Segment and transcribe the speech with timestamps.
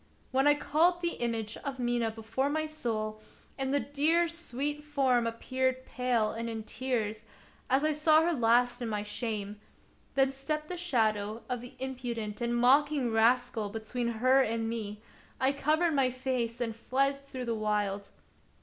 [0.31, 3.21] When I called the image of Mina before my soul,
[3.55, 7.23] and the dear, sweet form appeared pale and in tears,
[7.69, 9.61] as I saw her last in my shame,
[10.15, 15.03] then stepped the shadow of the impu dent and mocking Rascal between her and me;
[15.39, 18.09] I covered my face and fled through the wild.